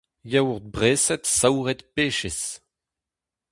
Yaourt 0.31 0.63
breset 0.75 1.23
saouret 1.33 1.81
pechez. 1.93 2.39